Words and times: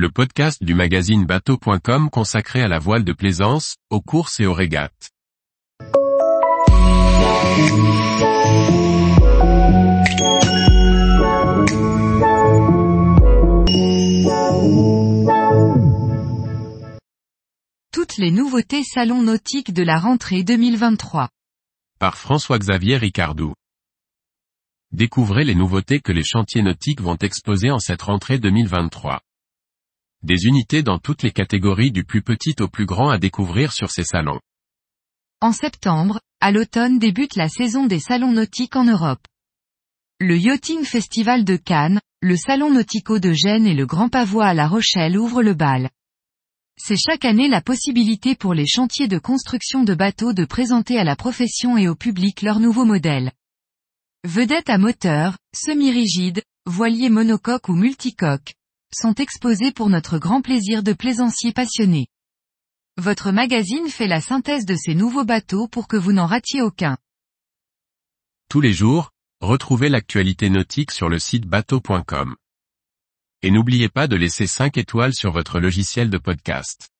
le 0.00 0.10
podcast 0.10 0.64
du 0.64 0.72
magazine 0.72 1.26
bateau.com 1.26 2.08
consacré 2.08 2.62
à 2.62 2.68
la 2.68 2.78
voile 2.78 3.04
de 3.04 3.12
plaisance, 3.12 3.76
aux 3.90 4.00
courses 4.00 4.40
et 4.40 4.46
aux 4.46 4.54
régates. 4.54 5.10
Toutes 17.92 18.16
les 18.16 18.30
nouveautés 18.30 18.82
salon 18.82 19.20
nautiques 19.20 19.74
de 19.74 19.82
la 19.82 19.98
rentrée 19.98 20.44
2023. 20.44 21.28
Par 21.98 22.16
François-Xavier 22.16 22.96
Ricardou. 22.96 23.52
Découvrez 24.92 25.44
les 25.44 25.54
nouveautés 25.54 26.00
que 26.00 26.12
les 26.12 26.24
chantiers 26.24 26.62
nautiques 26.62 27.02
vont 27.02 27.16
exposer 27.16 27.70
en 27.70 27.78
cette 27.78 28.00
rentrée 28.00 28.38
2023. 28.38 29.20
Des 30.22 30.44
unités 30.44 30.82
dans 30.82 30.98
toutes 30.98 31.22
les 31.22 31.30
catégories 31.30 31.92
du 31.92 32.04
plus 32.04 32.20
petit 32.20 32.54
au 32.60 32.68
plus 32.68 32.84
grand 32.84 33.08
à 33.08 33.16
découvrir 33.16 33.72
sur 33.72 33.90
ces 33.90 34.04
salons. 34.04 34.38
En 35.40 35.52
septembre, 35.52 36.20
à 36.40 36.52
l'automne 36.52 36.98
débute 36.98 37.36
la 37.36 37.48
saison 37.48 37.86
des 37.86 38.00
salons 38.00 38.32
nautiques 38.32 38.76
en 38.76 38.84
Europe. 38.84 39.26
Le 40.20 40.36
Yachting 40.36 40.84
Festival 40.84 41.44
de 41.44 41.56
Cannes, 41.56 42.00
le 42.20 42.36
Salon 42.36 42.70
Nautico 42.70 43.18
de 43.18 43.32
Gênes 43.32 43.66
et 43.66 43.72
le 43.72 43.86
Grand 43.86 44.10
Pavois 44.10 44.44
à 44.44 44.52
La 44.52 44.68
Rochelle 44.68 45.16
ouvrent 45.16 45.42
le 45.42 45.54
bal. 45.54 45.88
C'est 46.76 46.98
chaque 46.98 47.24
année 47.24 47.48
la 47.48 47.62
possibilité 47.62 48.34
pour 48.34 48.52
les 48.52 48.66
chantiers 48.66 49.08
de 49.08 49.18
construction 49.18 49.84
de 49.84 49.94
bateaux 49.94 50.34
de 50.34 50.44
présenter 50.44 50.98
à 50.98 51.04
la 51.04 51.16
profession 51.16 51.78
et 51.78 51.88
au 51.88 51.94
public 51.94 52.42
leurs 52.42 52.60
nouveaux 52.60 52.84
modèles. 52.84 53.32
Vedettes 54.24 54.68
à 54.68 54.76
moteur, 54.76 55.38
semi-rigides, 55.54 56.42
voiliers 56.66 57.08
monocoques 57.08 57.70
ou 57.70 57.74
multicoques, 57.74 58.52
sont 58.94 59.14
exposés 59.14 59.72
pour 59.72 59.88
notre 59.88 60.18
grand 60.18 60.42
plaisir 60.42 60.82
de 60.82 60.92
plaisanciers 60.92 61.52
passionnés. 61.52 62.08
Votre 62.96 63.30
magazine 63.30 63.88
fait 63.88 64.06
la 64.06 64.20
synthèse 64.20 64.66
de 64.66 64.74
ces 64.74 64.94
nouveaux 64.94 65.24
bateaux 65.24 65.68
pour 65.68 65.88
que 65.88 65.96
vous 65.96 66.12
n'en 66.12 66.26
ratiez 66.26 66.62
aucun. 66.62 66.98
Tous 68.48 68.60
les 68.60 68.72
jours, 68.72 69.10
retrouvez 69.40 69.88
l'actualité 69.88 70.50
nautique 70.50 70.90
sur 70.90 71.08
le 71.08 71.18
site 71.18 71.46
bateau.com. 71.46 72.36
Et 73.42 73.50
n'oubliez 73.50 73.88
pas 73.88 74.06
de 74.06 74.16
laisser 74.16 74.46
5 74.46 74.76
étoiles 74.76 75.14
sur 75.14 75.32
votre 75.32 75.60
logiciel 75.60 76.10
de 76.10 76.18
podcast. 76.18 76.90